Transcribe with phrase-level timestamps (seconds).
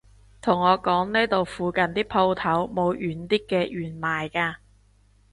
[0.41, 4.55] 同我講呢度附近啲舖頭冇軟啲嘅弦賣㗎